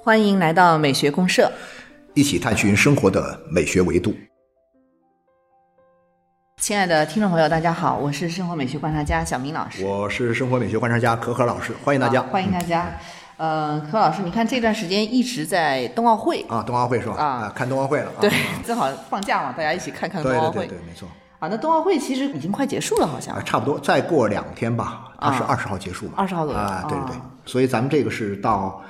[0.00, 1.50] 欢迎来到美学公社，
[2.14, 4.14] 一起探寻生活的美学维度。
[6.58, 9.84] 亲爱的听众朋友，大家好，我是生活美学观察家小明老师。
[9.84, 12.22] 我是生活美学观察家可可老师，欢迎大家。
[12.22, 12.88] 欢迎大家。
[13.38, 17.14] 呃，柯老师，你看这段时间一直在冬奥会啊，冬奥会是吧？
[17.16, 18.10] 啊，看冬奥会了。
[18.20, 18.30] 对，
[18.64, 20.66] 正好放假嘛，大家一起看看冬奥会。
[20.66, 21.08] 对对对，没错。
[21.40, 23.44] 啊，那冬奥会其实已经快结束了，好像。
[23.44, 26.12] 差不多，再过两天吧，它是二十号结束嘛。
[26.16, 26.58] 二十号左右。
[26.58, 27.16] 啊，对对对。
[27.44, 28.82] 所以咱们这个是到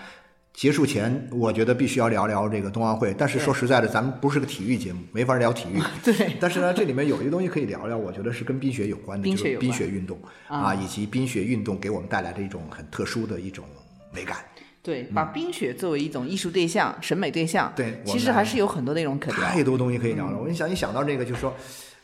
[0.59, 3.15] 结束前，我觉得必须要聊聊这个冬奥会。
[3.17, 5.81] 但是说实在的，咱们不是个体育节目，没法聊体育。
[6.03, 6.33] 对。
[6.41, 13.65] 但是呢，这里面有一个东西可以聊聊，我觉得是跟冰雪有关的，冰雪冰雪运动啊，以及冰雪运动给我们带来的一种很特殊的一种
[14.13, 14.39] 美感。
[14.83, 19.41] 对，把冰雪作为一种艺术对象、审美对象，对，其实还是有很多内容可聊。
[19.41, 20.37] 太多东西可以聊了。
[20.37, 21.55] 我一想一想到这个，就是说。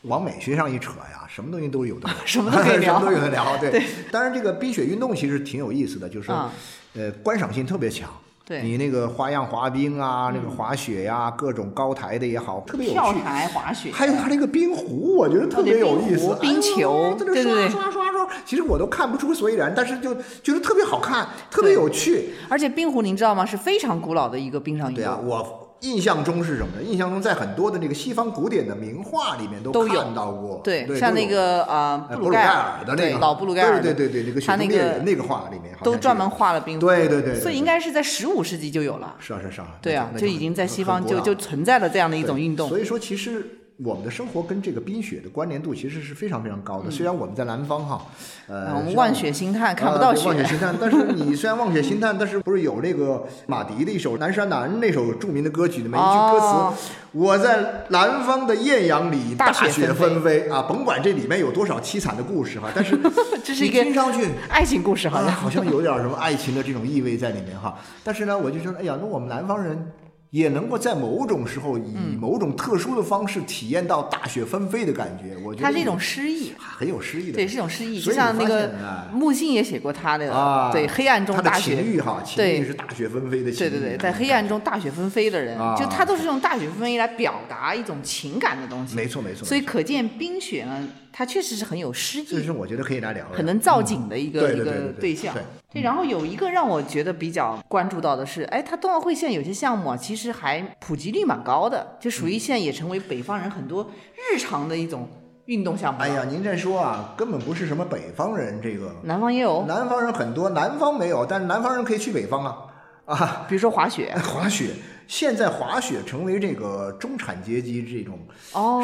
[0.03, 3.57] 往美学上一扯呀，什么东西都有的聊， 什么都可以聊， 什么都有的聊。
[3.57, 3.81] 对，
[4.11, 6.51] 当然这个冰雪运动其实挺有意思的，就是说，
[6.93, 8.07] 呃，观赏性特别强。
[8.45, 12.99] 对，你那个花样滑冰啊，那个滑雪呀，各种高台的也好，特别有趣。
[12.99, 16.37] 跳台滑雪，还有它那个冰壶，我觉得特别有意思。
[16.39, 22.35] 冰球，在那刷刷刷刷，其实我都看不出所以然，但是就觉得特别好看，特别有趣。
[22.47, 23.43] 而且冰壶您知道吗？
[23.43, 25.03] 是非常古老的一个冰上运动。
[25.03, 25.64] 对啊，我。
[25.81, 26.83] 印象中是什么呢？
[26.83, 33.19] 印象中在很多的那个西方古典的名画里面都看到过，对，像那个啊布鲁盖尔的那个。
[33.19, 43.61] 老布鲁盖尔，对对对对，那个他那个那个画里面都专门画了冰，对对对，所以应该是在十五世纪就有了，是啊是是啊，对啊，就已经在西方就就存在了这样的一种运动，所以说其实。
[43.83, 46.89] 我们的生活跟这个冰雪的关联度其实是非常非常高的。
[46.89, 48.05] 虽然我们在南方哈，
[48.47, 50.73] 呃，我们望雪兴叹看不到雪，望雪兴叹。
[50.79, 62.97] 但是你 虽然望雪兴叹，但是不是有那个马迪的一首《南山南》那首著名的歌曲里面一句歌词：“我在南方的艳阳里，大雪纷飞啊！”甭管这里面有多少凄惨的故事哈，但是
[63.43, 67.77] 这是一个听上去爱情故事，好像好像有点什么爱情的这种意味在里面哈。
[68.05, 69.85] 但是呢，我就说，哎呀，那我们南方人。
[70.35, 78.01] 也能够在某种时候以某种特殊的方式体验到大雪纷飞的感觉，我觉得它是一种诗意，很有诗意的，对，是一种诗意。
[78.01, 78.69] 就像那个
[79.13, 89.45] 木心也写过他的啊，对，黑暗中大雪，情欲哈，情欲是大雪纷飞的情对对对，在黑暗中大雪纷飞的人，就他都是用大雪纷飞来表达一种情感的东西，没错没错。
[89.45, 90.85] 所以可见冰雪呢。
[91.17, 95.33] 它确实是很有诗意，这是我觉得可以来聊，很能造景的一个一个对象。
[95.75, 105.05] 对，然后有一个让我觉得比较关注到的是，哎，它冬奥会现在有些项目啊，其实还普及率蛮高的，就属于现在也成为北方人很多日常的一种
[105.47, 105.99] 运动项目。
[105.99, 112.57] 哎呀，您这说啊，根本不是什么北方人，这个南方也有，南方人很多，南方没有，但是南方人可以去北方啊
[113.03, 114.69] 啊，比如说滑雪， 滑雪，
[115.07, 118.17] 现在滑雪成为这个中产阶级这种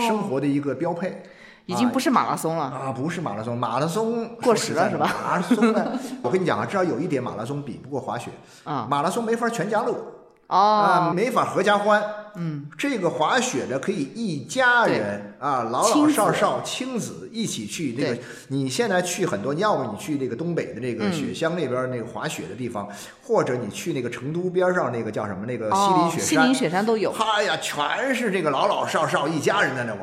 [0.05, 1.23] 生活的一个标配。
[1.65, 2.91] 已经不是马拉松了啊！
[2.91, 5.15] 不是马拉松，马拉松过时了是吧？
[5.23, 5.91] 马拉松呢？
[6.21, 8.31] 我跟你讲啊，至少有一点，马拉松比不过滑雪
[8.63, 8.87] 啊。
[8.89, 9.95] 马拉松没法全家乐
[10.47, 12.03] 啊，没法合家欢。
[12.35, 17.93] 嗯，这个滑雪的，可以一家人啊，老老少少、亲子一起去。
[17.97, 18.17] 那个
[18.49, 22.87] 你现在去很多，要么你去那个东北的那个雪乡那边那个滑雪的地方，
[23.21, 27.13] 或者你去那个成都边上那个叫什么那个西岭雪山，西岭雪山都有。
[27.13, 30.01] 嗨呀，全是这个老老少少一家人在那玩。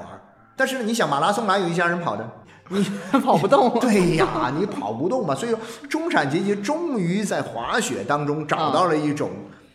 [0.59, 2.29] 但是你想马拉松哪有一家人跑的？
[2.69, 2.85] 你
[3.23, 3.71] 跑不动。
[3.81, 5.35] 对呀，你跑不动嘛。
[5.35, 9.31] 所以说，中产阶级终于在滑雪当中找到了一种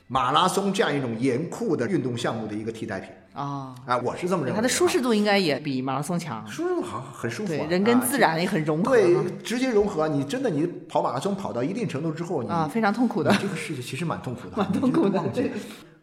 [0.08, 3.10] 马拉松这样一种严酷的运动项目的一个替代品。
[3.34, 4.56] 啊，啊，我是这么认为。
[4.56, 6.46] 它的舒适度应该也比马拉松强。
[6.48, 7.48] 舒适度好，很舒服。
[7.48, 8.92] 对，人跟自然也很融合。
[8.92, 10.08] 对，直接融合。
[10.08, 13.36] 你真的你跑马拉松跑到一定程度之后，你啊，非常痛苦的。
[13.42, 15.24] 这个世界其实蛮痛苦的，蛮痛苦的。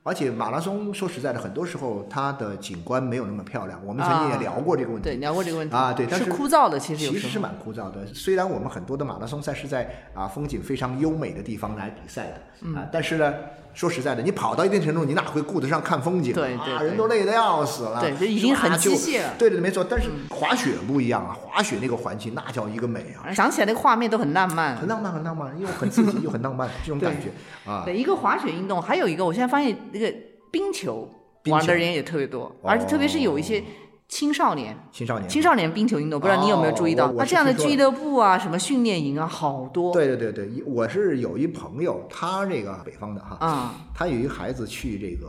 [0.02, 0.10] 对。
[0.10, 3.80] 而且马拉松说实在的，很多时候它的景观没有那么漂亮。
[3.84, 8.06] 我们曾经也聊过这个问题，对，聊过这个问题啊，对，但是枯燥的，其实其实是蛮枯燥的。
[8.14, 13.34] 虽然我们很多的马拉松赛是在啊风景非常优美的地方来比赛的啊，但是呢。
[13.72, 16.82] 说实在的，你跑到一定程度，你哪会顾得上看风景啊？
[16.82, 18.00] 人都累得要死了。
[18.00, 19.34] 对，这已经很机械了。
[19.38, 19.84] 对对对，没错。
[19.88, 23.32] 但是滑雪不一样啊，滑雪那个环境那叫一个美啊！
[23.32, 27.28] 想起来那个画面都很浪漫，很浪漫，很浪漫，又很刺激，又很浪漫，这种感觉
[27.70, 27.82] 啊。
[27.84, 30.12] 对，一个滑雪运动，还有一个，我现在发现那个
[30.50, 31.08] 冰球
[31.46, 33.62] 玩的人也特别多，而且特别是有一些。
[34.10, 37.12] 青少年，青少年，青少年冰球运动，不知道你有没有注意到？
[37.12, 39.92] 那这样的俱乐部啊，什么训练营啊，好多。
[39.92, 45.28] 对对对对，我是有一朋友，他这个北方的哈，啊，他有一个孩子去这个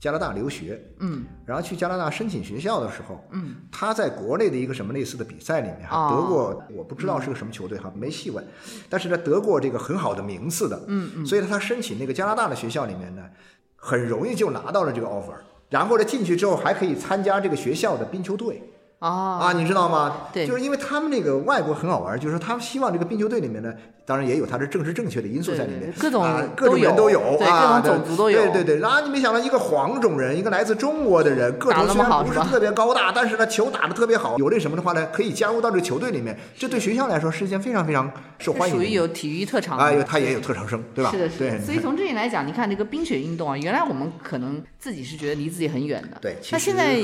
[0.00, 8.42] 加拿大留学，嗯，然后去加拿大申请学校的时候，嗯，他在国内的一个什么类似的比赛里面哈，得过，我不知道是个什么球队哈，没细问，
[8.88, 13.22] 但是呢，得过这个很好的名次的，嗯嗯，所以他申请那个加拿大的学校里面呢，
[13.76, 15.34] 很容易就拿到了这个 offer。
[15.74, 18.62] 然后呢，进去之后还可以参加这个学校的冰球队，
[19.08, 20.16] 啊你知道吗？
[20.32, 23.72] 对就是因为他们那个外国很好玩，就是他们希望这个冰球队里面呢，
[24.06, 38.92] 当然也有他的政治正确的因素在里面，各种啊、各种人都有对啊，各种种族都有对对对，然后你没想到一个黄种人，一个来自中国的人，个打头虽然不是特别高大，但是呢球打得特别好，有这什么的话呢，可以加入到这个球队里面，这对学校来说是一件非常非常受欢迎属的一个。
[38.92, 41.10] 于有体育特长的啊，有他也有特长生，对吧？
[41.10, 46.96] 是的，是的。，所以从这里来讲，你看这个冰雪运动啊，原来我们可能自己是觉得离自己很远的，对其实那现在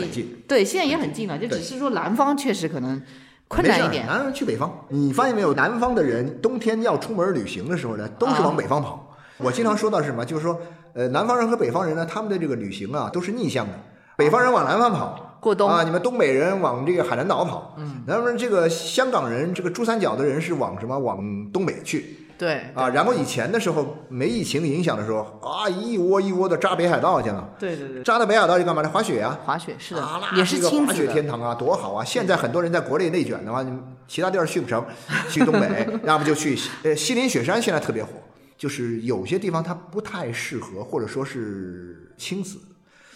[0.47, 3.01] 对现在也很近了，就只是说南方确实可能
[3.49, 4.07] 困难一点。
[4.07, 5.55] 南方去北方，你发现没有？
[5.55, 9.15] 南方的人冬天要出门旅行的时候呢，都是往北方跑。
[9.39, 10.25] 我经常说到是什么？
[10.25, 10.61] 就是说，
[10.93, 13.73] 呃，南方人和北方人呢，他们的这个旅行啊，都是逆向的。
[14.17, 20.99] 北方人往南方跑，过冬啊，你们东北人往这个海南岛跑，嗯，那么这个香港人，这个珠三角的人是往什么？
[20.99, 21.19] 往
[21.51, 22.89] 东北去对啊。
[22.89, 27.51] 然后以前的时候没疫情影响的时候啊，一窝一窝的扎北海道去了。
[27.59, 28.89] 对对对，扎到北海道去干嘛呢？
[28.89, 31.07] 滑雪啊、滑雪是的啊，，也是一个滑雪。
[31.09, 32.03] 天堂啊，多好啊！
[32.03, 33.79] 现在很多人在国内内卷的话，你
[34.09, 34.83] 其他地儿去不成，
[35.29, 38.11] 去东北，要不就去呃西林雪山，现在特别火。
[38.57, 42.59] 就是有些地方它不太适合，或者说是亲子，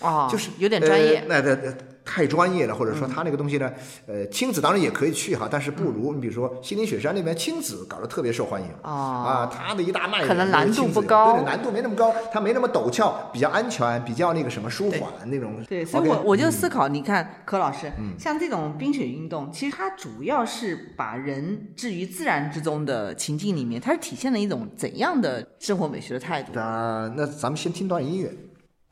[0.01, 1.23] 哦，就是有点专业。
[1.29, 3.73] 那那那太专业了，或者说他那个东西呢，
[4.07, 8.69] 呃，亲子当然也可以去哈，但是不如你比如说西岭雪山那边亲子搞得特别受欢迎。
[8.83, 8.91] 哦。
[9.25, 11.33] 啊，他的一大卖点可能难度不高。
[11.33, 15.63] 对对难度没那么高，它没那么陡峭，比较安全，比较那个什么舒缓那种。
[15.67, 18.13] 对，所以我我就思考，你看柯老师，嗯。
[18.19, 26.53] 像这种冰雪运动，其实它主要是把人置于自然之中的情境里面，它是体现了一种怎样的生活美学的态度？
[26.55, 28.31] 那那咱们先听段音乐，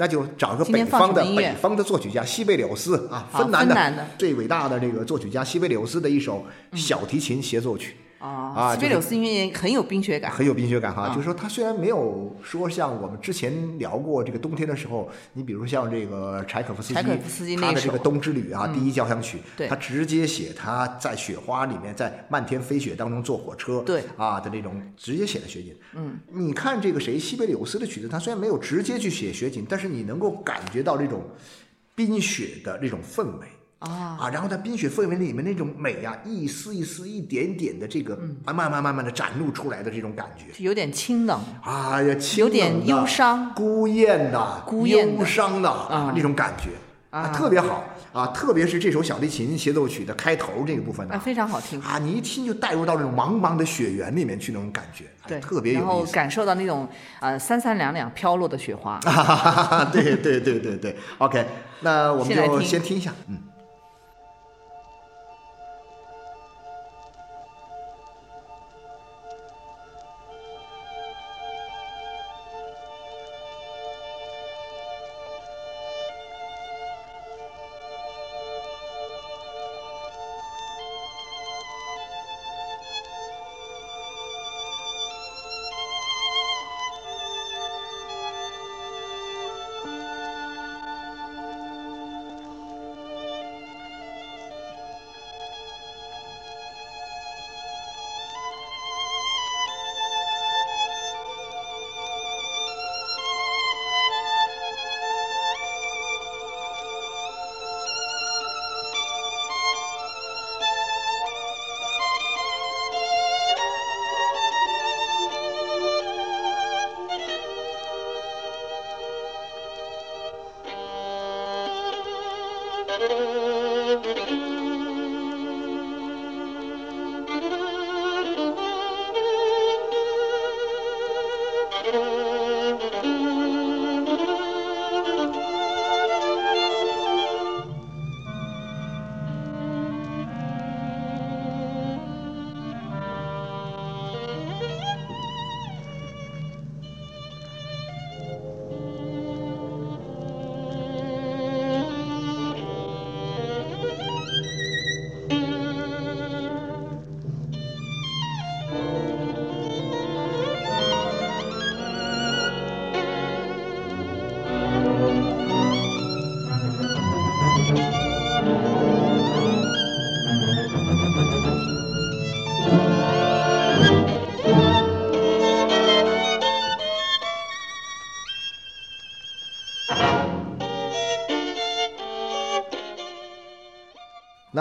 [0.03, 6.45] 那就找个北方的北方的作曲家西贝柳斯啊，芬兰的芬兰的最伟大的这个作曲家西贝柳斯的一首
[6.75, 7.95] 小提琴协奏曲。
[8.23, 10.31] 啊啊西贝柳斯音乐很有冰雪感。
[10.31, 25.75] 很有冰雪感哈，啊就是说它虽然没有说像我们之前聊过这个冬天的时候，你比如像这个柴可夫斯基，柴可夫斯基那首他的这个冬之旅啊，嗯第一交响曲，对他直接写他在雪花里面，在漫天飞雪当中坐火车，对啊的那种直接写的雪景。
[25.95, 31.23] 嗯，你看这个谁西贝柳斯的曲子，他虽然没有直接去写雪景，但是你能够感觉到这种
[31.97, 33.47] 冰雪的这种氛围。
[33.83, 46.71] 啊，啊，然后在冰雪氛围里面那种美啊，一丝一丝、一点点的这个嗯慢慢慢慢慢的展露出来的这种感觉，有点清冷，哎呀，清有点忧伤孤雁的、忧伤的啊那种感觉
[47.11, 48.27] 啊特别好啊！
[48.29, 51.81] 特别是这首小提琴协奏曲的开头这个部分呢啊，，非常好听。
[51.81, 55.87] 啊，你一听就带入到那种茫茫的雪原里面去那种感觉，哎对，特别有意思。
[55.89, 56.89] 后感受到那种
[57.21, 59.01] 呃三三两两飘落的雪花。
[59.93, 61.47] 对对对对对，OK，
[61.81, 63.39] 那我们就先听一下，嗯。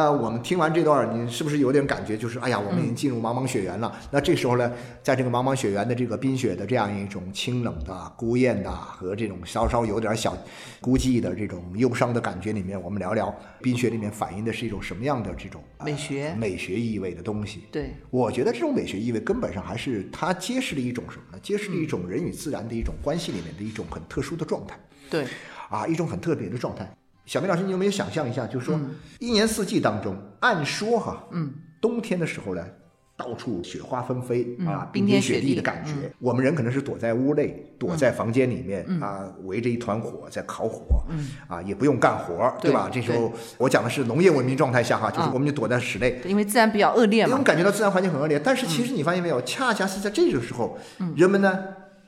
[0.01, 2.17] 那我们听完这段，你是不是有点感觉？
[2.17, 3.96] 就是哎呀，我们已经进入茫茫雪原了。
[4.10, 10.36] 那这时候呢，在这个茫茫雪原的这个冰雪的这样一种清冷的、孤雁的和这种稍稍有点小
[10.79, 13.31] 孤寂的这种忧伤的感觉里面，我们聊聊
[13.62, 17.65] 冰雪里面反映的是一种什么样的这种美学、美学意味的东西。
[17.72, 21.39] 对，我觉得这种美学意味根本上还是它揭示了一种什么呢？
[21.43, 24.75] 揭示了一种人与自然的一种关系里面的一种很特殊的状态。
[25.12, 25.27] 对，
[25.70, 26.91] 啊，一种很特别的状态。
[27.32, 28.46] 小明老师，你有没有想象一下？
[28.46, 28.78] 就是说，
[29.20, 32.62] 一年四季当中，按说哈，嗯，冬天的时候呢，
[33.16, 36.12] 到处雪花纷飞啊，冰天雪地的感觉。
[36.20, 41.06] 我们人可能是躲在屋内，躲在房间里面啊，围着一团火在烤火，
[41.48, 42.90] 啊，也不用干活，对吧？
[42.92, 47.32] 这时候我讲的是农业文明状态下哈，就是我们就躲在室内，因为自然比较恶劣嘛。
[47.32, 50.78] 我们感觉到自然环境很恶劣，但是其实你发现没有，恰恰是在这个时候，
[51.16, 51.58] 人们呢。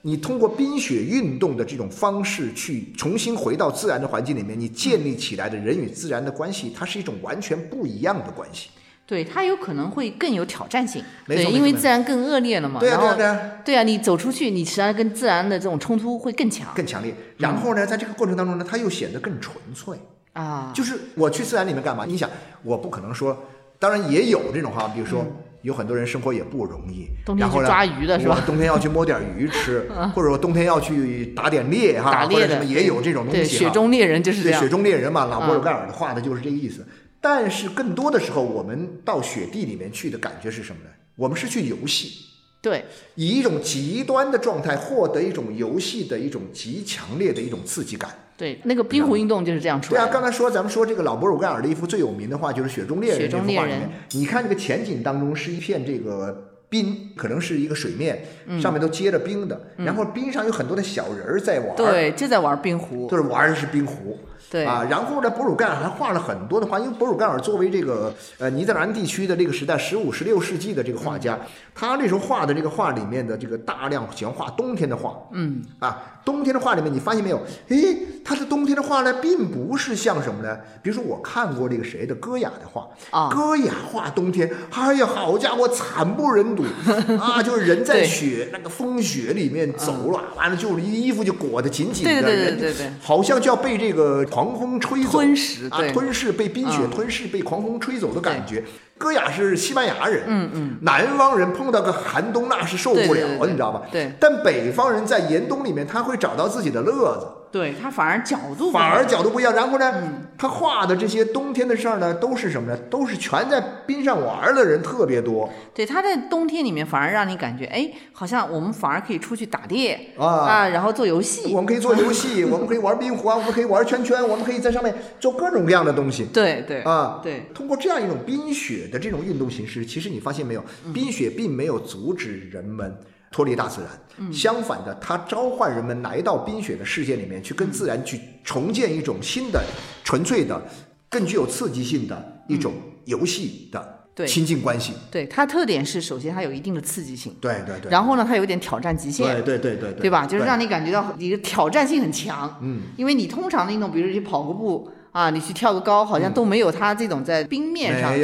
[0.06, 8.70] 你通过冰雪运动的这种方式去重新回到自然的环境里面，你建立起来的人与自然的关系，它是一种完全不一样的关系。
[9.06, 11.02] 对，它有可能会更有挑战性。
[11.26, 12.82] 对，因为自然更恶劣了嘛。
[12.82, 13.52] 对啊，对啊，对啊。
[13.64, 17.16] 对啊，你走出去，你实际上跟自然的这种冲突会更强、更强烈。
[17.38, 19.98] 然后呢，在这个过程当中呢，它又显得更纯粹
[20.34, 20.74] 啊。
[20.76, 22.04] 就是我去自然里面干嘛？
[22.06, 22.30] 你想，
[22.62, 23.42] 我不可能说，
[23.80, 25.26] 当然也有这种哈，比如说。
[25.64, 27.08] 有很多人生活也不容易，
[27.40, 28.44] 然后呢，抓鱼的是吧？
[28.46, 34.62] 冬天要去摸点鱼吃， 或者说冬天要去打点猎哈，或者什么也有这种东西雪中猎人就是这样。
[34.62, 36.86] 雪中猎人嘛，老波尔盖尔的画的就是这个意思。
[37.22, 40.90] 但是更多的时候，我们到雪地里面去的感觉是什么呢？
[41.16, 42.26] 我们是去游戏，
[42.62, 42.84] 对，
[43.16, 48.12] 以一种极端的状态获得一种游戏的一种极强烈的一种刺激感。
[48.36, 50.08] 对，那个冰壶运动就是这样出来的。
[50.08, 58.26] 对啊，刚才说咱们说这个老博尔盖尔的一幅最有名的画就是《雪中猎人》这幅画里面，你看这个前景当中是一片这个冰，可能是一个水面，
[58.60, 61.76] 上面都结着冰的，然后冰上有很多的小人儿在玩。
[61.76, 63.08] 对，就在玩冰壶。
[63.10, 64.18] 就是玩的是冰壶。
[64.50, 71.40] 对啊，然后呢，博鲁盖尔还画了很多的画，因为博鲁盖尔作为这个呃尼德兰地区的这个时代十五、十六世纪的这个画家，
[71.74, 75.14] 他那时候画的这个画里面的这个大量喜欢画冬天的画。
[75.32, 76.10] 嗯啊。
[76.26, 77.42] 冬天的画里面，你发现没有？
[77.68, 80.58] 诶，他的冬天的画呢，并不是像什么呢？
[80.82, 86.64] 比如说，我看过这个谁的戈雅的画啊，戈雅画冬天，哎呀，好家伙，惨不忍睹
[87.20, 87.44] 啊！
[87.44, 98.64] 就是人在雪那个风雪里面走了，完了就衣服就裹得紧紧的，对对对对对，好像就要被这个狂风吹走，吞噬啊，吞噬被冰雪吞噬，被狂风吹走的感觉。
[98.98, 103.82] 戈雅是西班牙人，嗯嗯，南方人碰到个寒冬那是受不了，你知道吧？
[103.92, 104.12] 对。
[104.20, 107.28] 但北方人在严冬里面，他会找到自己的乐子。
[107.54, 109.94] 对他反而角度反而角度不一样，然后呢，
[110.40, 112.76] 他画的这些冬天的事儿呢，都是什么呢？
[112.90, 115.48] 都是全在冰上玩的人特别多。
[115.72, 121.54] 对，他在冬天里面反而让你感觉，哎，好像我们反而可以出去打猎啊啊，然后做游戏。
[121.54, 126.26] 我们可以做游戏， 我们可以玩冰壶啊，我们可以玩圈圈，我们可以在上面做各种各样的东西。
[126.34, 127.52] 对对啊，对。
[127.54, 130.64] 通过这样一种冰雪的这种运动形式，其实你发现没有，
[130.94, 132.96] 冰雪并没有阻止人们。
[133.36, 139.60] 脱离大自然，相反的，它召唤人们来到冰雪的世界里面，去跟自然去重建一种新的、
[140.04, 140.64] 纯粹的、
[141.10, 142.76] 更具有刺激性的一种
[143.06, 144.94] 游戏的亲近关系。
[145.10, 147.90] 对它特点是，首先它有一定的刺激性，对对对。
[147.90, 150.28] 然后呢，它有点挑战极限，对对对对，对吧？
[150.28, 152.60] 就是让你感觉到你的挑战性很强。
[152.62, 154.88] 嗯，因为你通常的运动，比如你跑个步。
[155.14, 158.22] 啊，你去跳个高，好像都没有他这种在冰面上去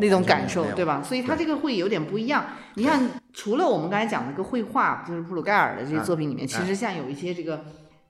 [0.00, 1.00] 那种感受，对吧？
[1.02, 2.44] 所以他这个会有点不一样。
[2.74, 7.64] 你看，除了我们刚才讲那个绘画，就是布鲁盖尔的这些作品里面，其实像有一些这个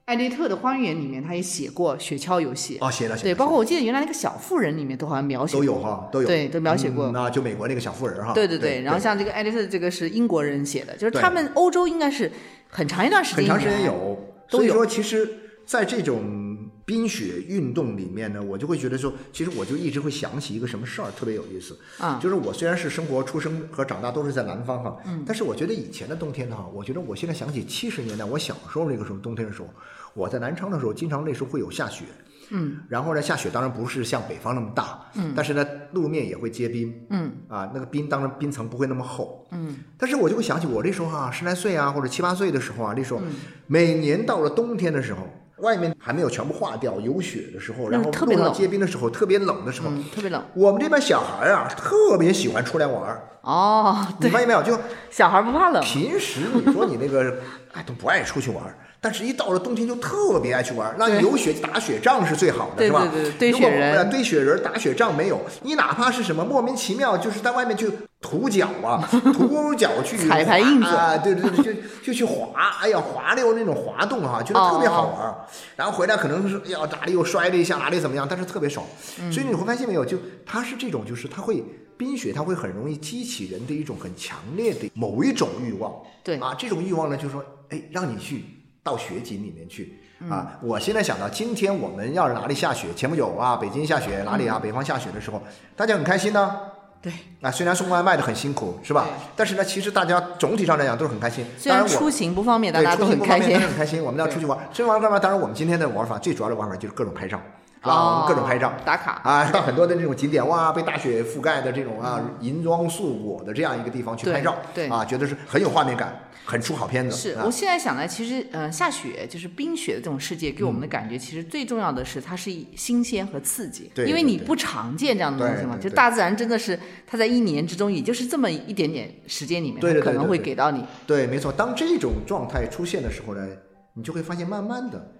[0.05, 2.79] 艾略特的《花园》里面，他也写过雪橇游戏。
[2.81, 3.15] 哦，写了。
[3.15, 6.27] 对，包括我记得原来那个小妇人里面都好像描写都有哈，都有。
[6.27, 7.11] 对，都描写过。
[7.11, 8.33] 那就美国那个小妇人哈。
[8.33, 8.81] 对对对。
[8.81, 12.31] 然后像这个艾略特，这个是英国人写的，就是他们欧洲应该是
[12.67, 14.17] 很长一段时间很长时间有。
[14.49, 15.29] 所以说，其实
[15.67, 16.46] 在这种。
[16.87, 21.77] 冰雪运动里面呢，我就会觉得说，其实我就一直会想起一个什么事儿，特别有意思。
[21.97, 22.17] 啊。
[22.23, 29.67] 就是我虽然是生活、出生和长大都是在南方哈，嗯，但是我觉得以前的冬天哈，我觉得我现在想起七十年代我小时候那个时候冬天的时候，
[30.13, 32.05] 我在南昌的时候，经常那时候会有下雪，
[32.51, 43.21] 嗯，然后呢下雪当然不是像北方那么大，嗯，但是呢路面也会结冰，嗯，啊那个冰当然冰层不会那么厚，嗯，但是我就会想起我那时候哈十来岁啊或者七八岁的时候啊那时候
[43.65, 45.27] 每年到了冬天的时候。
[45.59, 50.43] 外面还没有全部化掉，有雪的时候，然后路上结冰的时候，特别冷的时候，特别冷。
[50.53, 53.21] 我们这边小孩啊，特别喜欢出来玩儿。
[53.41, 54.61] 哦，你发现没有？
[54.61, 54.77] 就
[55.09, 55.81] 小孩不怕冷。
[55.83, 57.37] 平时你说你那个，
[57.73, 58.75] 哎，都不爱出去玩儿。
[58.99, 60.95] 但是一到了冬天就特别爱去玩。
[60.97, 63.07] 那有雪打雪仗是最好的，是吧？
[63.11, 65.39] 对对对，堆雪人，堆雪人打雪仗没有。
[65.61, 67.89] 你哪怕是什么莫名其妙，就是在外面去
[68.19, 75.35] 涂脚啊， 涂脚去 踩排印子啊，对对对，就就去滑，哎呀，滑溜那种滑动哈，觉得特别好玩。
[75.75, 78.85] 然后回来可能是要哪里又摔了一下，哪里怎么样，但是特别爽。
[79.31, 81.63] 所以你会发现没有，就它是这种，就是它会
[81.95, 85.93] 冰雪，它会很容易激起人的一种很强烈的某一种欲望。
[86.23, 88.43] 对啊，这种欲望呢，就是说，哎，让你去。
[88.87, 90.57] 到雪景里面去啊！
[90.61, 95.43] 我现在想到，今天我们要是哪里下雪，前不久啊，北京下雪，哪里啊，北方下雪的时候，
[95.75, 96.57] 大家很开心呢。
[97.01, 99.05] 对，啊，虽然送外卖的很辛苦，是吧？
[99.35, 101.45] 但是呢，其实大家总体上来讲都是很开心。
[101.57, 103.59] 虽然出行不方便，大家都很开心。
[103.59, 105.19] 很开心，我们要出去玩，出去玩干嘛？
[105.19, 107.41] 当然，我们今天的玩法最主要的玩法就是各种拍照。
[107.81, 117.15] 啊，各种拍照打卡啊，到很多的这种景点哇，被大雪覆盖的这种啊，银装素裹的这样一个地方去拍照，对啊，觉得是很有画面感，很出好片子。
[117.15, 130.83] 是我现在想来，其实呃，下雪就是冰雪的这种世界，给我们的感觉，其实最重要的是它是新鲜和刺激，对，因为你不常见这样的东西嘛，就大自然真的是它在一年之中，也就是这么一点点时间里面，对可能会给到你。
[131.05, 131.51] 对，没错。
[131.51, 133.47] 当这种状态出现的时候呢，
[133.93, 135.13] 你就会发现，慢慢的。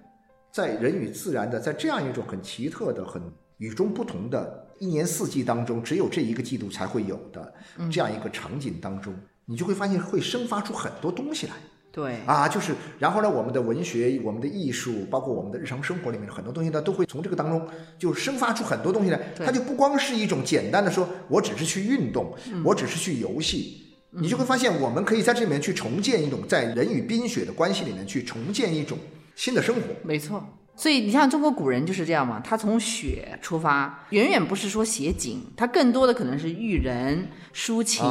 [0.51, 3.21] 在人与自然的，在这样一种很奇特的、很
[3.57, 7.53] 与众不同的一年四季当中，只有这一个季度才会有的
[7.91, 9.13] 这样一个场景当中，
[9.45, 11.53] 你就会发现会生发出很多东西来。
[11.91, 19.19] 对啊，就是然后呢，我们的文学、我们的艺术，包括我们的日常生活里面很多东西呢，都会从这个当中就生发出很多东西来。
[19.37, 22.31] 它就不光是一种简单的说，我只是去运动，
[22.63, 28.95] 我只是去游戏，你就会发现，我们可以在这里面去重建一种在人与冰雪的关系里面去重建一种。
[29.37, 30.43] 新的生活，没错。
[30.75, 38.03] 所以你像中国古人就是这样嘛，他从雪出发，远远不是说写景，他更多的可能是育人、抒情、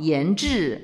[0.00, 0.82] 言志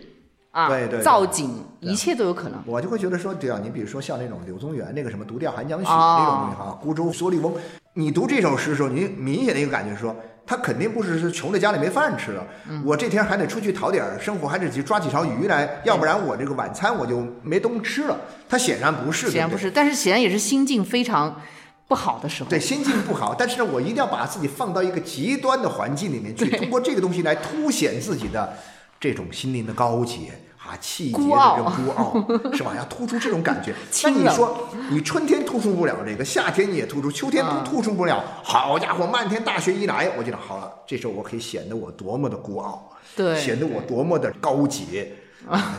[0.53, 2.63] 啊，对对，造景，一切都有可能。
[2.65, 7.53] 我就会觉得说，对啊，你比如说像那种柳宗元那个什么《独钓寒江雪》那种东西哈，孤舟蓑笠翁，
[7.95, 10.15] 你读这首诗的时候，你明显的一个感觉说。
[10.45, 12.47] 他肯定不是是穷的家里没饭吃了，
[12.85, 18.19] 我这天还得出去讨点生活，还得去抓几条鱼来，要不然我这个晚餐我就没东西吃了。
[18.49, 21.41] 他显然不是，显然不是，但是显然也是心境非常
[21.89, 22.51] 不好的时候。
[22.51, 28.53] 对，心境不好，但是呢，我一定要把自己放到一个极端的环境里面去，通过这个东西来凸显自己的
[29.01, 30.19] 这种心灵的高洁。
[30.65, 32.15] 啊，气节的这种孤傲，
[32.55, 32.73] 是吧？
[32.77, 33.75] 要突出这种感觉。
[34.05, 38.23] 那你说，你春天突出不了这个，夏天你也突出，秋天都突出不了。
[38.45, 45.13] 好家伙，漫天大雪一来，我觉得好了，这时候我可以显得我多么的孤傲，对，显得我多么的高洁
[45.51, 45.79] 啊！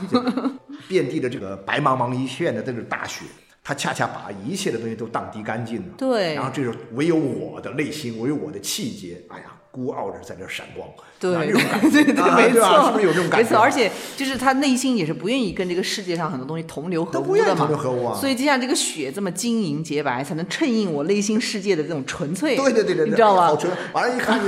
[0.89, 3.23] 遍地的这个白茫茫一片的这个大雪，
[3.63, 5.93] 它恰恰把一切的东西都荡涤干净了。
[5.97, 9.45] 对，然后这时候唯有我的内心，唯有我的气节，哎呀。
[9.73, 10.87] 孤傲着在这闪光，
[11.19, 13.37] 对， 这种感觉，对对，没错，是不是有这种感觉？
[13.37, 22.55] 没错，而且就是他内心也是不愿意跟这个世界上很多东西同流合污的嘛，所以就像这个雪这么晶莹洁白，才能衬映我内心世界的这种纯粹。
[22.55, 23.47] 对对对对，你知道吧？
[23.47, 24.45] 好纯，完了，一看就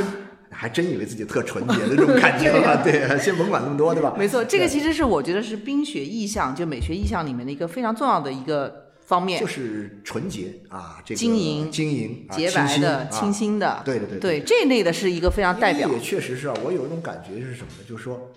[0.52, 2.82] 还真以为自己特纯洁的这种感觉了。
[2.86, 4.14] 对，先甭管那么多，对吧？
[4.16, 8.85] 没错，这个其实是我觉得是冰雪意象，就美学意象里面的一个非常重要的一个。
[9.06, 9.40] 方面。
[9.40, 15.90] 就是纯洁啊，这个晶莹、晶莹、洁白的、清新的，对对对对，这类的是一个非常代表。
[15.90, 17.84] 也确实是啊，我有一种感觉是什么呢？
[17.88, 18.32] 就是说，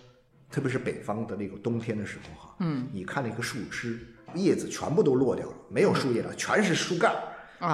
[0.50, 3.98] 特别是北方的那个冬天的时候哈，嗯，你看那个树枝
[4.34, 7.14] 叶子全部都落掉了，没有树叶了，全是树干、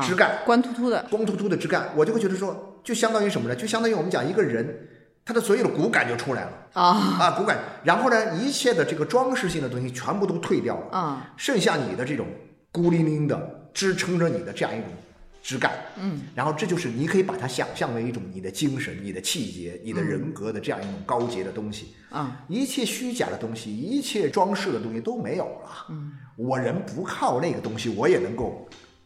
[0.02, 3.57] 枝干，光秃秃的，光秃秃的枝干，我就会觉得说，就相当于什么呢？
[3.57, 4.88] 就相当于我们讲一个人，
[5.24, 6.52] 他的所有的骨感就出来了。
[6.74, 6.83] 啊。
[7.20, 10.96] 啊，骨感，然后呢，一切的这个装饰性的东西全部都退掉了。
[10.96, 12.26] 啊，剩下你的这种
[12.74, 13.60] 孤零零的。
[13.74, 14.88] 支撑着你的这样一种
[15.42, 28.64] 枝干，嗯，然后这就是你可以把它想象为一种你的精神、你的气节、你的人格的这样一种高洁的东西，啊，一切虚假的东西、一切装饰的东西都没有了，嗯，我人不靠那个东西，我也能够。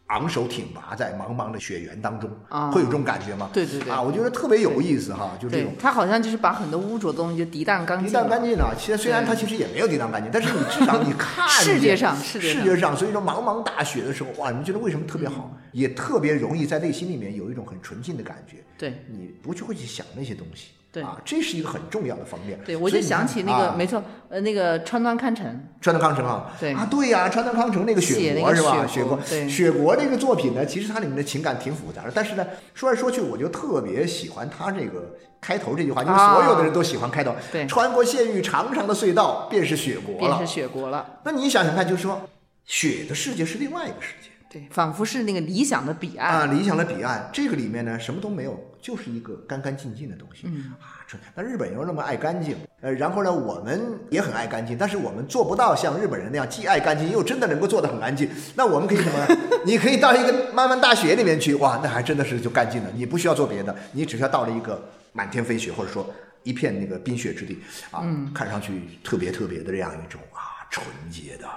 [0.09, 2.29] 昂首挺拔在茫茫的雪原当中，
[2.71, 3.49] 会有这种感觉吗？
[3.53, 5.73] 对对对，啊，我觉得特别有意思哈，就这种。
[5.79, 8.09] 他好像就是把很多污浊的东西就涤荡干净。
[8.09, 15.55] 涤荡干净了，其实虽然他其实也没有涤荡干净，但是你至少你看世界上世界上，所以说茫茫大雪的时候，哇，你觉得为什么特别好？
[15.71, 18.57] 也特别容易在内心里面有一种很纯净的感觉。
[18.77, 20.69] 对，你不去会去想那些东西。
[20.91, 22.59] 对啊，这是一个很重要的方面。
[22.65, 25.45] 对，我就想起那个，没错，呃，那个川端康成。
[25.79, 28.87] 川端康成啊，对啊，对呀，川端康成那个雪国是吧？
[28.87, 32.11] 雪国，对，雪国这个作品呢，其实它里面的情感挺复杂的。
[32.13, 37.35] 但是呢，说来说去，我就特别喜欢他这个开头这句话，因为所有的人都喜欢开头。
[37.51, 40.37] 对，穿过县域长长的隧道，便是雪国了。
[40.37, 41.19] 便是雪国了。
[41.23, 42.19] 那你想想看，就是说，
[42.65, 44.29] 雪的世界是另外一个世界。
[44.51, 47.29] 对，仿佛是那个理想的彼岸啊，理想的彼岸。
[47.31, 48.59] 这个里面呢，什么都没有。
[48.81, 50.43] 就是一个干干净净的东西。
[50.45, 58.29] 嗯啊，这那日本人又那么爱干净，呃，然后呢，我们也很爱干净，但是我们做不到像日本人那样既爱干净又真的能够做得很干净。
[58.55, 59.37] 那我们可以什么？
[59.65, 62.89] 你可以到一个漫漫大雪里面去，哇，那还真的是就干净了。
[62.95, 64.81] 你不需要做别的，你只需要到了一个
[65.13, 66.09] 满天飞雪，或者说
[66.43, 67.59] 一片那个冰雪之地
[67.91, 71.47] 啊，看上去特别特别的这样一种啊纯洁的。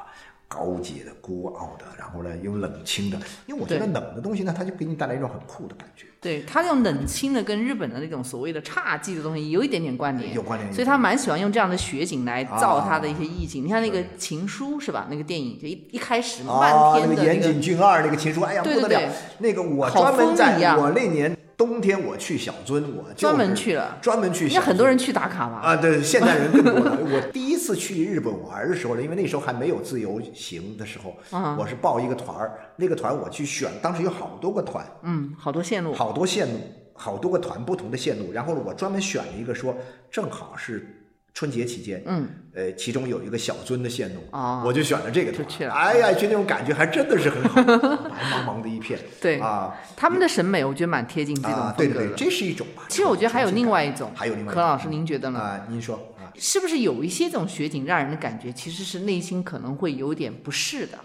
[0.55, 6.05] 高洁的、孤傲的，然后呢又冷清的，因为我觉得冷的东西呢，它就给你带来一种很酷的感觉。
[6.21, 10.71] 对，它用冷清的跟日本的那种所谓的侘寂的东西有一点点关联，有关联。
[10.71, 13.65] 所以他蛮喜欢用这样的雪景来造他的一些意境。
[13.65, 15.09] 你看那个情书是吧？
[15.11, 21.35] 那个电影就一一开始漫天的那个岩井俊二那个情书，哎呀不得了，那个我专门在我那年。
[21.57, 24.49] 冬天我去小樽，我专门去了，专门去。
[24.49, 25.61] 应该很多人去打卡吧？
[25.63, 26.99] 啊，对，现代人更多了。
[27.05, 31.17] 我第一次去日本玩的时候呢，因为那时候还没有自由行的时候，
[31.59, 36.59] 我是报一个团儿，那个团我去选，当时有好多个团，嗯，好多线路，好多线路，
[36.95, 38.33] 好多个团，不同的线路。
[38.33, 39.77] 然后呢我专门选了一个，说
[40.11, 40.99] 正好是。
[41.35, 45.73] 春节期间，嗯，呃，其中有一个小樽的线路，啊，我就选了这个，就去了。
[45.73, 51.77] 哎呀，就那种感觉还真的是很好，白茫茫的一片， 对啊，他们的审美我觉得蛮贴近这种风格的。
[51.77, 52.85] 对对对，这是一种吧。
[52.89, 54.55] 其实我觉得还有另外一种，还有另外。
[54.55, 55.41] 何老师，您觉得呢？
[55.41, 60.99] 啊，您说啊，是不是有一些这种雪景让人的感觉其实是内心可能会有点不适的，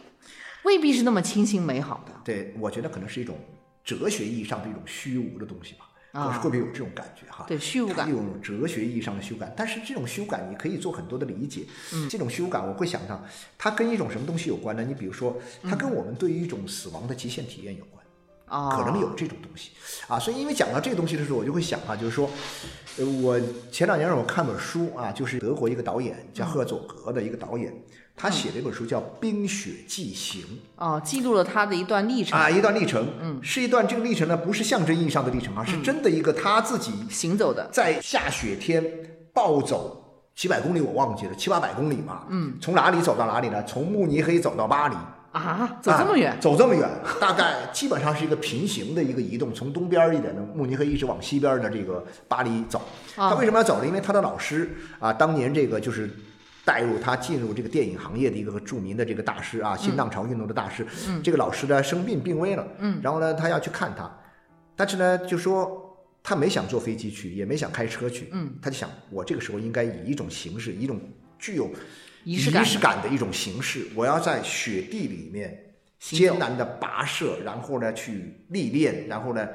[0.63, 2.11] 未必是那么清新美好的。
[2.25, 3.37] 对，我觉得可能是一种
[3.85, 5.85] 哲学意义上的一种虚无的东西吧。
[6.11, 7.45] 啊，会不会有这种感觉哈？
[7.47, 9.53] 对，虚无感，有哲学意义上的虚无感。
[9.55, 11.65] 但是这种虚无感，你可以做很多的理解。
[11.93, 13.23] 嗯，这种虚无感，我会想到，
[13.57, 14.83] 它跟一种什么东西有关呢？
[14.83, 18.03] 你比如说，它跟我们对于一种死亡的极限体验有关。
[18.47, 19.71] 啊，可能有这种东西。
[20.07, 22.29] 啊，所以因为讲到这个东西的时候，我就会想啊，就是说，
[22.97, 23.37] 呃，我
[23.71, 27.73] 前两年让我看本书啊，就是德国一个导演叫赫佐格的一个导演。
[28.19, 30.41] 他写了一本书叫《冰雪纪行》，
[30.75, 38.83] 哦，记录了他的一段历程啊，一段历程，嗯，是一段这个历程呢，不是象征意义上的历程啊，是真的一个他自己行走的，在下雪天
[39.31, 43.63] 暴走几百公里，我忘记了七八百公里嘛，嗯，从哪里走到哪里呢？
[43.65, 44.95] 从慕尼黑走到巴黎
[45.31, 46.89] 啊，走这么远，走这么远，
[47.21, 52.81] 大概基本上是一个平行的一个移动，从东边一点的慕尼黑一直往西边的这个巴黎走。
[53.15, 53.85] 他为什么要走呢？
[53.85, 56.09] 因为他的老师啊，当年这个就是。
[56.67, 60.85] 带入他进入这个电影行业的一个著名的这个大师啊，新浪潮运动的大师。
[61.07, 62.67] 嗯，这个老师呢生病病危了。
[62.79, 64.11] 嗯，然后呢他要去看他，
[64.75, 68.27] 但是呢就说他没想坐飞机去，也没想开车去。
[68.33, 70.99] 嗯，他就想我这个时候应该以一种形式，一种
[71.39, 71.71] 具有
[72.25, 79.47] 仪式感的一种形式，我要在雪地里面艰难的跋涉，然后呢去历练，然后呢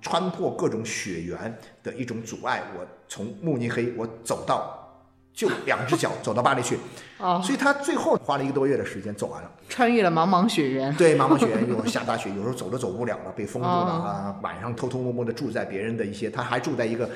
[0.00, 4.80] 穿破各种雪原的一种阻碍，我从慕尼黑我走到。
[5.34, 6.78] 就两只脚走到巴黎去，
[7.18, 10.94] 哦，所以他最后花了一个多月的时间走完了，穿越了茫茫雪原。
[10.94, 14.36] 对，茫茫雪原，有时候下大雪，有时候走都走不了了，被封住了啊。
[14.42, 17.10] 晚上偷偷摸摸的住在别人的一些，他还住在一个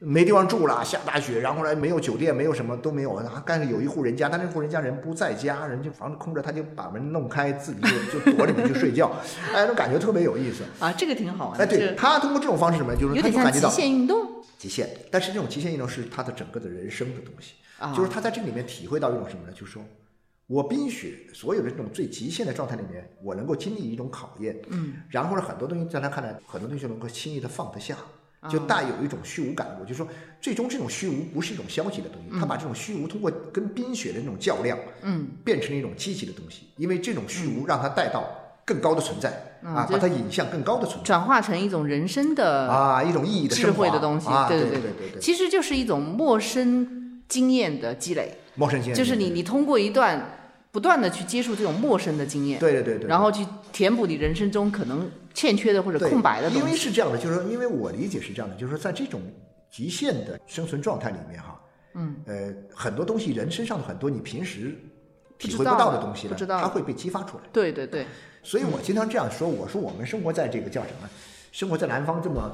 [0.00, 3.42] 没地方住了，下大雪，然后呢没有酒店，没有什么都没有啊。
[3.46, 9.12] 但是有一户人家，但那户人家人不在家，人家房子空着，他就把门弄开，自己就就躲里面去睡觉，
[9.52, 10.92] 哎，那种感觉特别有意思啊。
[10.92, 11.62] 这个挺好的。
[11.62, 14.42] 哎，对他通过这种方式什么，就是他就感觉到极限运动。
[14.58, 17.54] 极限，但是这种极限运动是他的整个的人生的东西，
[17.96, 19.52] 就是他在这里面体会到一种什么呢？
[19.52, 19.82] 就是说
[20.46, 27.96] 我冰雪所有的这种最极限的状态里面，我能够经历一种考验，嗯，然后呢，很多东西在他看来，很多东西能够轻易的放得下，
[28.48, 29.76] 就带有一种虚无感。
[29.80, 30.06] 我就说，
[30.40, 38.24] 最终这种虚无不是一种消极的东西，他把这种虚无通过跟冰雪的那种较量，嗯，变成了一种积极的东西，因为这种虚无让他带到。
[38.62, 39.30] 更高的存在
[39.64, 50.24] 啊，把它引向更高的存在，转化成一种人生的啊一种意义的智慧的东西，对对对对对，其实就是一种陌生经验的积累，陌生经验就是你你通过一段
[50.72, 56.64] 不断的去接触这种陌生的经验，对对对对，然后去填补你人生中可能欠缺的或者空白的东西。
[56.64, 59.20] 因为是这样的，就是说，因为我理解是这样的，就是说，在这种
[59.70, 61.60] 极限的生存状态里面哈，
[61.94, 64.76] 嗯呃，很多东西人身上的很多你平时
[65.38, 67.44] 体会不到的东西呢，它会被激发出来。
[67.52, 68.06] 对对对。
[68.42, 71.08] 所以我经常这样说，我说我们生活在这个叫什么？
[71.52, 72.50] 生活在南方这么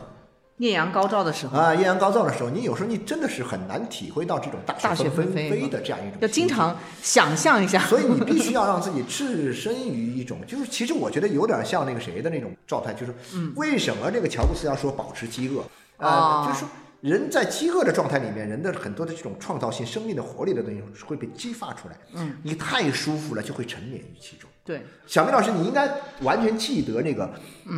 [0.59, 6.19] 艳阳高照的时候啊，艳阳高照的时候，你有时候你真的是很难体会到这种大雪纷飞的这样一种。
[6.21, 7.79] 要经常想象一下。
[7.81, 13.14] 所以你必须要让自己置身于一种，就是其实我觉得有点像那个谁的那种状态，就是
[13.55, 15.62] 为什么这个乔布斯要说保持饥饿
[16.05, 16.47] 啊？
[16.47, 16.69] 就是说
[17.07, 21.97] 人在饥饿的状态里面，人的很多的这种创造性、生命的活力的东西会被激发出来。
[22.14, 24.51] 嗯，你太舒服了，就会沉湎于其中。
[24.64, 25.88] 对，小明老师，你应该
[26.23, 27.31] 完全记得那个，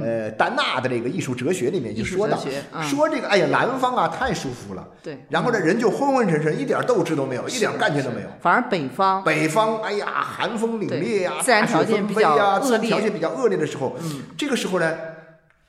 [0.03, 2.39] 呃，丹纳的那个艺术哲学里面就说到，
[2.83, 8.29] 说这个，哎呀，南方啊太舒服了，对，然后呢，人就昏昏沉沉，一点斗志都没有，一点干劲都没有。
[8.41, 13.95] 反而北方，北方，哎呀，寒风凛冽呀，自然条件比较自然条件比较恶劣的时候，
[14.39, 14.97] 这个时候呢，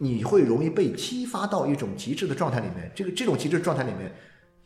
[0.02, 2.90] 你会容易被激发到一种极致的状态里面。
[2.96, 4.10] 这个这种极致状态里面，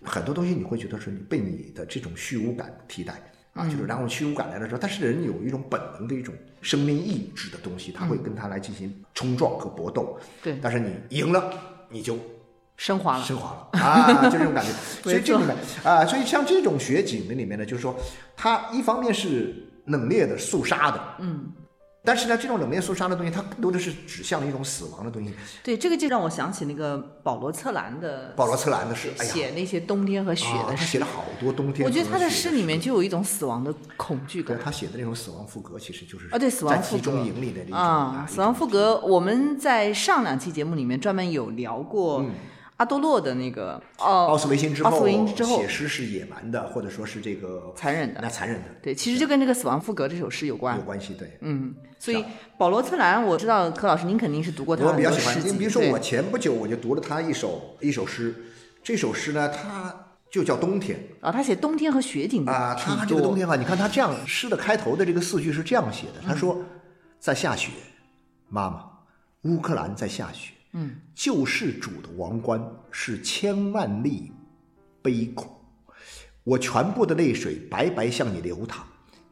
[0.03, 3.19] 很多东西你会觉得说你被你的这种虚无感替代
[3.53, 10.19] 啊，就是然后虚无感来了之后，但是人有一种本能的一种生命意志的东西，他会跟他来进行冲撞和搏斗。
[10.43, 11.51] 对，但是你赢了，
[11.89, 12.15] 你就
[12.77, 14.71] 升华了，升华了啊， 就这种感觉。
[15.01, 17.95] 所以这里面啊，所以像这种雪景的里面呢，就是说
[18.37, 21.51] 它一方面是冷冽的、肃杀的，嗯。
[22.05, 25.33] 但是呢，这种冷面肃杀的东西，它更多的是指向了一种死亡的东西。
[25.63, 28.33] 对，这个就让我想起那个保罗·策兰的。
[28.35, 30.77] 保罗·策兰的诗，写那些冬天和雪的诗。
[30.77, 31.87] 他写了好多冬天。
[31.87, 34.59] 我觉得他的诗里面就有一种死亡的恐惧感。
[34.61, 36.97] 他写的那种死亡赋格，其实就是啊，对，死亡赋格。
[36.97, 42.25] 集中营里的那种啊，死亡赋格，我们在上两期节目里面专门有聊过。
[42.77, 45.57] 阿多洛的那个哦，奥斯维辛之后，奥斯维辛之后。
[45.59, 52.25] 写诗是野蛮的，或者说是这个残忍的，那残忍的，对，其实就跟这个《死亡赋格》这首诗有关，有关系，对，嗯，所以
[52.57, 58.36] 保罗·策兰，我知道柯老师您肯定是读过他的诗集，比如说我前不久我就读了他一首一首诗，
[58.83, 59.93] 这首诗呢，它
[60.31, 60.99] 就叫冬天。
[61.21, 66.59] 啊，他写冬天和雪景啊，他这个冬天哈，你看他这样诗的开头的这个四句是这样写的，他说
[67.19, 67.69] 在下雪，
[68.49, 68.83] 妈妈，
[69.43, 70.53] 乌克兰在下雪。
[70.73, 72.59] 嗯，救世主的王冠
[72.91, 74.31] 是千万粒
[75.01, 75.47] 悲苦，
[76.43, 78.83] 我全部的泪水白白向你流淌，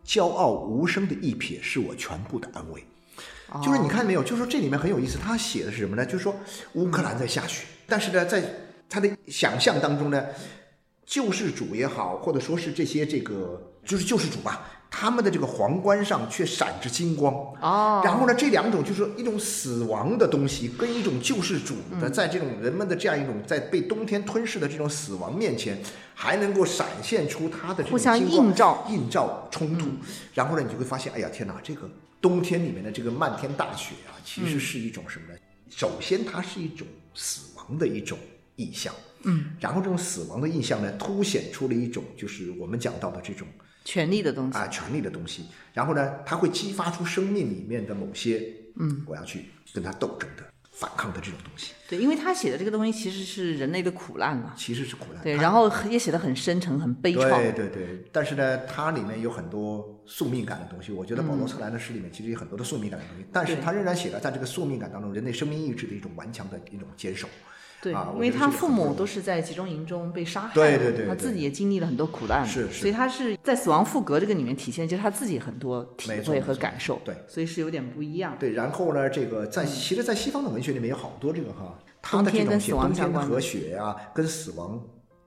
[0.05, 2.83] 骄傲无声的一瞥是我全部的安慰。
[3.61, 6.05] 就是你看没有，就是说这里面很有意思，他写的是什么呢？
[6.05, 6.33] 就是说
[6.73, 8.41] 乌克兰在下雪，但是呢，在
[8.87, 10.25] 他的想象当中呢，
[11.05, 14.80] 救世主也好，或者说是这些这个就是救世主吧。
[14.93, 25.81] 他们的这个皇冠上却闪着金光哦，然后呢，这两种就是一种死亡的东西，跟一种救世主的，在这种人们的这样一种在被冬天吞噬的这种死亡面前，
[26.13, 29.87] 还能够闪现出它的这种互相映照、映照冲突。
[30.33, 35.39] 然后呢，你就会发现，哎呀，天哪，这个冬天里面的这个漫天大雪啊，其实是一种什么呢？
[35.69, 38.19] 首先，它是一种死亡的一种
[38.57, 43.47] 意象，嗯，然后这种死亡的意象呢，凸显出了一种就是我们讲到的这种。
[43.83, 51.73] 权力的东西啊，权力的东西，然后呢，它会激发出生命里面的某些，嗯，我要去跟他斗争的、反抗的这种东西。
[51.89, 55.23] 对，因为他写的这个东西其实是人类的苦难了，其实是苦难。
[55.23, 57.29] 对，然后也写的很深沉、很悲怆。
[57.29, 60.91] 对对对，但是呢，它里面有很多宿命感的东西。
[60.91, 67.27] 我觉得保罗·策兰的诗里面其实有很多的宿命感的东西，但是他仍然写了在这个宿命感当中，人类生命意志的一种顽强的一种坚守。
[67.81, 78.37] 对，因为他父母都是在集中营中被杀害，对对对，他自己也经历了很多苦难，是，所以他是在《死亡赋格》这个里面体现，就是他自己很多体会和感受，对，所以是有点不一样。
[78.39, 84.79] 对，然后呢，这个在其实，在西方的文学里面有好多这个哈，他的这种写冬天和雪呀，跟死亡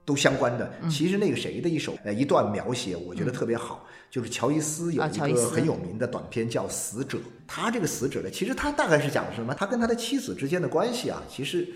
[0.05, 0.71] 都相关的。
[0.89, 3.85] 其实那个谁的一首呃一段描写，我觉得特别好。
[4.15, 9.53] 就是乔伊斯有一个很有名的短片叫《死者》，他这个死者呢，其实他大概是讲什么？
[9.53, 11.67] 他跟他的妻子之间的关系啊，其实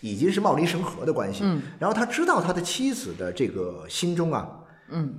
[0.00, 1.42] 已经是貌离神合的关系。
[1.44, 5.14] 嗯，然后他知道他的妻子的这个心中啊，嗯，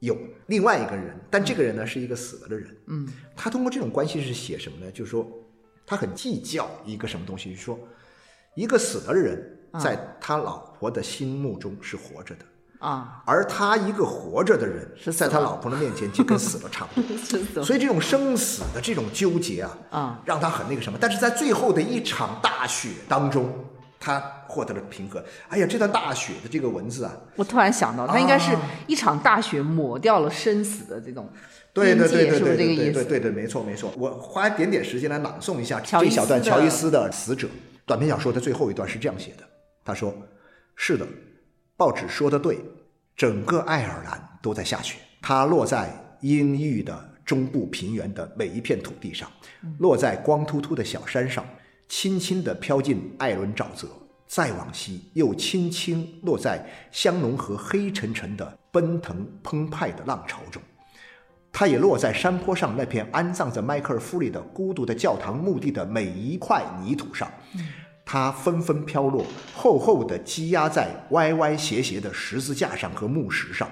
[0.00, 2.76] 有另外一个人，但这个人呢是一个死了的人。
[2.88, 4.90] 嗯，他通过这种关系是写什么呢？
[4.90, 5.24] 就是说
[5.86, 7.78] 他很计较一个什么东西，就是说
[8.56, 12.44] 一个死了的人在他老婆的心目中是活着的。
[12.78, 17.00] 啊，而他一个活着的人，是在他老婆的面前就跟死了差不
[17.54, 20.98] 多， 所以这种生死的这种纠结啊，啊，让他很那个什么。
[21.00, 23.50] 但是在最后的一场大雪当中，
[23.98, 25.24] 他获得了平和。
[25.48, 31.28] 哎呀，这段大雪的这个文字啊，我突然想到，他应该是一场大雪抹掉了生死的这种
[31.72, 33.92] 对对对对对对对对对，没错没错。
[33.96, 37.46] 我花一点点时间来朗诵一下这小段乔伊斯的《死者》
[37.84, 39.44] 短篇小说的最后一段是这样写的，
[39.84, 40.14] 他说
[40.76, 41.06] ：“是的。”
[41.76, 42.58] 报纸说的对，
[43.14, 44.98] 整个爱尔兰都在下雪。
[45.20, 49.30] 它落在阴郁的中部平原的每一片土地上，
[49.78, 51.44] 落在光秃秃的小山上，
[51.86, 53.88] 轻轻地飘进艾伦沼泽，
[54.26, 60.62] 再往西又轻轻落在香农河黑沉沉的奔腾澎湃的浪潮中。
[61.52, 67.30] 它也落在山坡上那片安葬着迈克尔·弗里的孤独的教堂墓地的每一块泥土上。
[68.08, 73.68] 它纷纷飘落，厚厚的积压在歪歪斜斜的十字架上和木石上，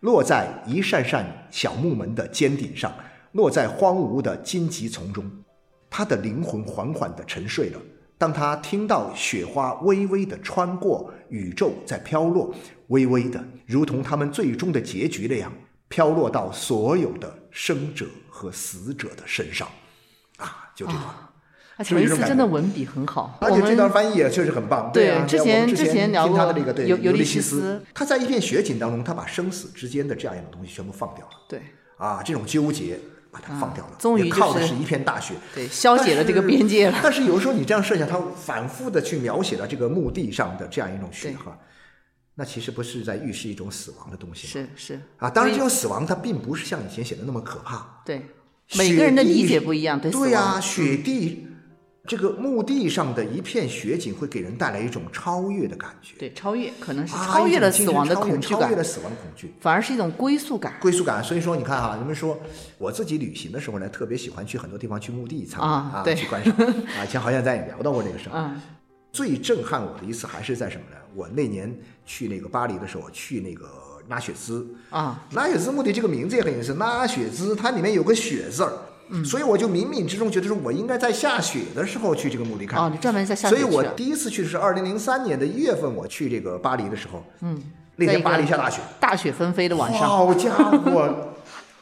[0.00, 2.92] 落在一扇扇小木门的尖顶上，
[3.30, 5.30] 落在荒芜的荆棘丛中。
[5.88, 7.80] 他的灵魂缓缓地沉睡了。
[8.18, 12.52] 当他听到雪花微微地穿过宇宙在飘落，
[12.88, 15.52] 微微的，如同他们最终的结局那样，
[15.88, 19.68] 飘落到所有的生者和死者的身上。
[20.38, 21.04] 啊，就这段。
[21.82, 24.90] 乔伊斯真的文笔很好，而且这段翻译也确实很棒。
[24.92, 31.32] 对啊，之前之前聊过他的这个对尤尤利西斯，他在一片雪景当中，他把生死之间的这样一种东西全部放掉了。
[31.48, 31.60] 对
[31.96, 32.98] 啊，这种纠结，
[33.30, 36.98] 把它放掉了，终于靠的是一片大雪，对，消解了这个边界了。
[37.02, 41.56] 但是有时候你这样设想，他反复的去描写了这个墓地上的这样一种雪哈，
[42.34, 48.02] 那其实不是在预示一种死亡的东西是是啊，当然这种死亡它并不是像以前写的那么可怕。
[48.04, 48.22] 对，
[48.76, 51.46] 每个人的理解不一样，对对呀，雪地。
[52.08, 56.14] 这个墓地上的一片雪景会给人带来一种超越的感觉。
[56.18, 60.74] 对，超越可能是超越了死亡的恐惧感，超越了死亡恐惧，反而是一种归宿感。
[60.80, 62.36] 归宿感，所以说你看哈，人们说
[62.76, 67.04] 我自己旅行的时候呢，特别喜欢去很多地方去墓地参观啊，去观赏啊。
[67.06, 68.32] 以前好像咱也聊到过这个事儿。
[68.36, 68.60] 嗯。
[69.12, 70.96] 最震撼我的一次还是在什么呢？
[71.14, 71.72] 我那年
[72.04, 73.68] 去那个巴黎的时候，去那个
[74.08, 75.22] 拉雪兹啊。
[75.34, 78.72] 拉雪兹墓地这个名字也很有意思，拉雪兹它里面有个雪字儿。
[79.24, 82.80] 所以我就冥冥之中觉得说，我应该在下雪的时候去这个墓地看。
[82.80, 83.56] 哦，你专门在下雪。
[83.56, 87.60] 所以我第一次去是二零零三年的一月份，我去这个巴黎的时候，嗯，
[87.96, 90.08] 那天巴黎下大雪，大雪纷飞的晚上。
[90.08, 91.34] 好家伙，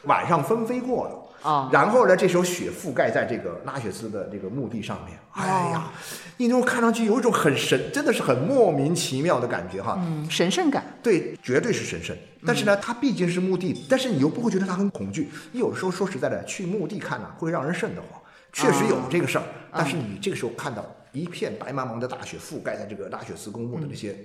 [0.03, 1.20] 晚上纷飞过了。
[1.41, 2.15] 啊，然后呢？
[2.15, 5.91] 这时候雪覆盖在这个拉雪兹的这个墓地上面，哎呀，
[6.37, 9.97] 你那种看上去有一种很神，真的是很莫名其妙的感觉哈。
[10.01, 10.83] 嗯，神圣感。
[11.01, 12.15] 对，绝对是神圣。
[12.45, 15.29] 但是呢，它毕竟是墓地，但是你又不会觉得它很恐惧。
[15.51, 18.21] 你有的时候说实在的，去墓地看呢，会让人瘆得慌。
[18.53, 19.43] 确实有这个事儿。
[19.71, 24.15] 但是你这个时候看到一片白茫茫的大雪覆盖在这个拉雪兹公墓的那些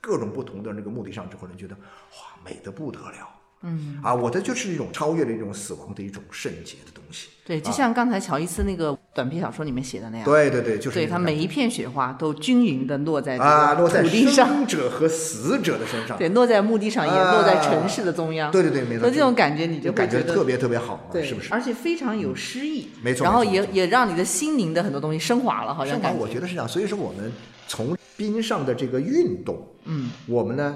[0.00, 3.28] 各种不同的那个墓地上之后，你觉得哇，美得不得了。
[3.64, 7.28] 嗯啊，我的就是一种超越了一种死亡的一种圣洁的东西。
[7.46, 10.24] 对，就像刚才乔伊斯那个短篇小说里面写的那样。
[10.24, 16.16] 对对对，就是对它每一片雪花都均匀的落在啊，落在土地上，生者和死者的身上。
[16.16, 18.50] 对，落在墓地上，也落在城市的中央。
[18.50, 19.00] 对对对，没错。
[19.00, 21.52] 所以这种感觉你就感觉特别特别好，对，是不是？
[21.52, 23.24] 而且非常有诗意，没错。
[23.24, 26.00] 然后也也让你的心灵的很多东西升华了，好像。
[26.00, 26.66] 升华，我觉得是这样。
[26.66, 27.30] 所以说，我们
[27.68, 30.74] 从冰上的这个运动，嗯，我们呢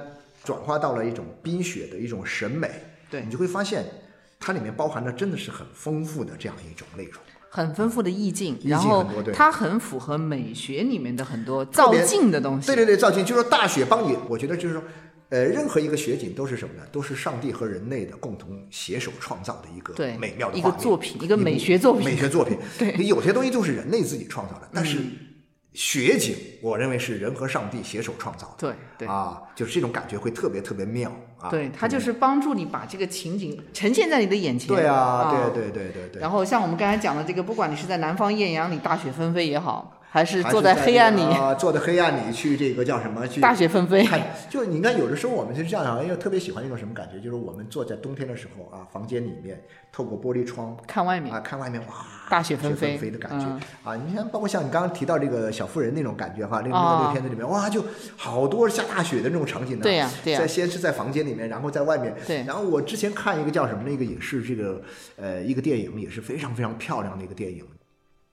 [0.48, 2.70] 转化到了一种冰雪的一种审美。
[3.10, 3.84] 对你就会发现，
[4.40, 12.66] 它里面包含的真的是很丰富的这样一种内容，很丰富的意境，然后它很符合美学里面的很多造境的东西。
[12.68, 14.82] 对对对，造境就是说大雪帮你，我觉得就是说，
[15.28, 16.82] 呃，任何一个雪景都是什么呢？
[16.90, 22.04] 都是上帝和人类的共同携手创造的一个美妙的一个作品，一个美学作品。
[22.06, 24.98] 美学作品， 对，有些东西就是人类自己创造的，但是。
[25.78, 28.54] 雪景，我认为是人和上帝携手创造的。
[28.58, 31.48] 对对啊，就是这种感觉会特别特别妙啊。
[31.50, 34.66] 对，它就是帮助你把这个情景呈现在你的眼前。
[34.66, 36.20] 对啊，对对对对对。
[36.20, 39.97] 然后像我们刚才讲的这个，不管你是在南方艳阳里大雪纷飞也好。
[40.10, 43.26] 还是坐在黑暗里，啊坐在黑暗里去这个叫什么？
[43.28, 44.04] 去大雪纷飞。
[44.04, 53.46] 看，就你看，有的时候我们就是这样啊，因为特别喜欢一种什么感觉，就是我们坐在冬天的时候啊，房间里面透过玻璃窗看外面啊，看外面哇，大雪纷飞的感觉
[53.84, 53.94] 啊。
[53.96, 57.84] 你看，包括像你刚刚提到这个小妇人那种感觉哈，那个那个片子里面哇，就
[58.16, 59.82] 好多下大雪的那种场景呢。
[59.82, 60.38] 对呀，对呀。
[60.40, 62.14] 在先是在房间里面，然后在外面。
[62.26, 62.44] 对。
[62.44, 64.80] 然后我之前看一个叫什么那个也是这个
[65.16, 67.62] 呃一个电影，也是非常非常漂亮的一个电影。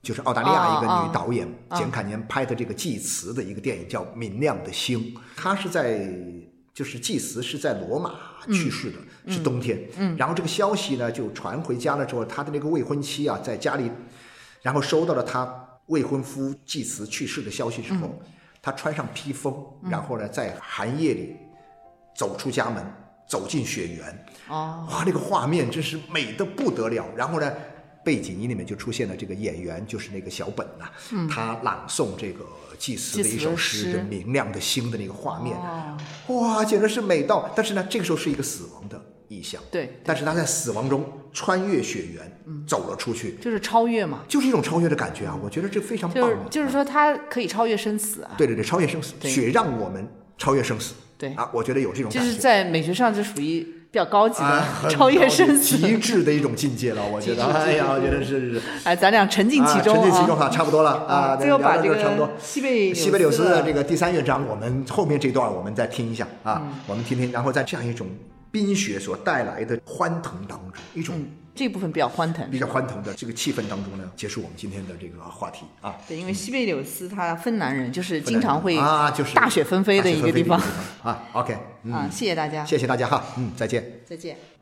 [0.05, 4.99] 就是澳大利亚一个女导演简坎年拍的这个祭词的一个电影，叫《明亮的星》。
[5.35, 6.07] 她是在，
[6.75, 8.11] 就是祭词是在罗马
[8.53, 9.81] 去世的，是冬天。
[9.97, 13.89] 嗯，然后这个消息呢就传回家了之后，她的那个未婚妻啊在家里，
[14.61, 15.51] 然后收到了她
[15.87, 18.21] 未婚夫祭词去世的消息之后，
[18.61, 19.55] 她穿上披风，
[19.89, 21.35] 然后呢在寒夜里
[22.15, 22.85] 走出家门，
[23.27, 24.25] 走进雪原。
[24.49, 27.07] 哦，哇，那个画面真是美的不得了。
[27.17, 27.51] 然后呢？
[28.05, 30.85] 背景音里面就出现了这个演员，就是那个小本呐，
[31.27, 32.45] 他朗诵这个
[32.77, 35.57] 祭祀的一首诗，的明亮的星的那个画面，
[36.27, 37.51] 哇，简直是美到！
[37.55, 39.99] 但是呢，这个时候是一个死亡的意象，对。
[40.05, 45.35] 但是他在死亡中穿越雪原，走了出去，就是超越嘛，就是一种超越的感觉啊！
[45.43, 46.21] 我觉得这非常棒。
[46.21, 48.35] 就是就是说，他可以超越生死啊！
[48.37, 50.93] 对对对，超越生死，雪让我们超越生死。
[51.17, 53.74] 对啊，我觉得有这种感觉，就是在美学上就属于。
[53.95, 57.45] 比较高级的，超越生死，极致的一种境界了，我觉得。
[57.45, 58.61] 哎呀，我觉得是是。
[58.83, 61.37] 哎，咱俩沉浸其中沉浸其中哈，差不多了啊。
[61.39, 62.29] 最后把这个差不多。
[62.37, 68.05] 西贝西贝柳斯的这个第三乐章，我们后面这段我们再听一下啊，我们听听，然后在这样一种
[68.51, 71.15] 冰雪所带来的欢腾当中，一种。
[71.55, 75.95] 这部分比较欢腾，比较欢腾的这个气氛当中呢，结束我们今天的这个话题啊。
[76.07, 80.61] 对，因为西贝柳斯他芬兰人，就是经常会啊，就是大雪纷飞的一个地方
[81.01, 81.23] 啊。
[81.31, 81.53] OK，
[81.91, 84.54] 啊，谢谢大家，谢谢大家哈，嗯，再见，再见。